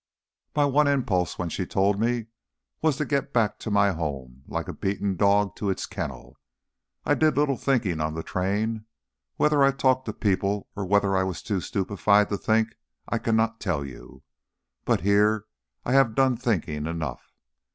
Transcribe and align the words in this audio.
My 0.55 0.65
one 0.65 0.87
impulse 0.87 1.37
when 1.37 1.49
she 1.49 1.67
told 1.67 1.99
me 1.99 2.25
was 2.81 2.97
to 2.97 3.05
get 3.05 3.31
back 3.33 3.59
to 3.59 3.69
my 3.69 3.91
home 3.91 4.41
like 4.47 4.67
a 4.67 4.73
beaten 4.73 5.15
dog 5.15 5.55
to 5.57 5.69
its 5.69 5.85
kennel. 5.85 6.37
I 7.05 7.13
did 7.13 7.37
little 7.37 7.55
thinking 7.55 8.01
on 8.01 8.15
the 8.15 8.23
train; 8.23 8.85
whether 9.35 9.61
I 9.61 9.69
talked 9.69 10.05
to 10.07 10.13
people 10.13 10.67
or 10.75 10.85
whether 10.87 11.15
I 11.15 11.21
was 11.21 11.43
too 11.43 11.61
stupefied 11.61 12.29
to 12.29 12.37
think, 12.39 12.77
I 13.09 13.19
cannot 13.19 13.59
tell 13.59 13.85
you. 13.85 14.23
But 14.85 15.01
here 15.01 15.45
I 15.85 15.91
have 15.93 16.15
done 16.15 16.35
thinking 16.35 16.87
enough. 16.87 17.31